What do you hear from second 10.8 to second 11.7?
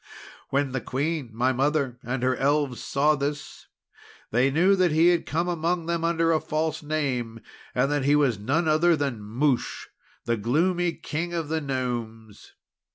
King of the